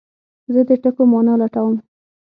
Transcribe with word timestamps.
زه 0.53 0.61
د 0.67 0.71
ټکو 0.83 1.03
مانا 1.11 1.33
لټوم. 1.41 1.75